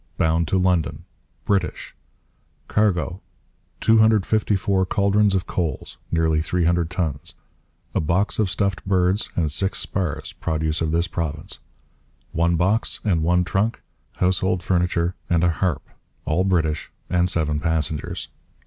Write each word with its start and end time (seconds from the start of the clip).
Bound 0.17 0.47
to 0.47 0.57
London. 0.57 1.03
British. 1.45 1.95
Cargo: 2.67 3.21
254 3.81 4.83
chaldrons 4.87 5.35
of 5.35 5.45
coals 5.45 5.99
[nearly 6.09 6.41
300 6.41 6.89
tons], 6.89 7.35
a 7.93 7.99
box 7.99 8.39
of 8.39 8.49
stuffed 8.49 8.83
birds, 8.83 9.29
and 9.35 9.51
six 9.51 9.77
spars, 9.77 10.33
produce 10.33 10.81
of 10.81 10.89
this 10.89 11.07
province. 11.07 11.59
One 12.31 12.55
box 12.55 12.99
and 13.03 13.21
one 13.21 13.43
trunk, 13.43 13.83
household 14.15 14.63
furniture 14.63 15.13
and 15.29 15.43
a 15.43 15.51
harp, 15.51 15.87
all 16.25 16.45
British, 16.45 16.91
and 17.07 17.29
seven 17.29 17.59
passengers.' 17.59 18.27